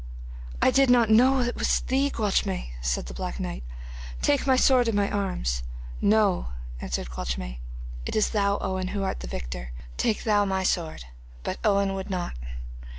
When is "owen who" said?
8.61-9.03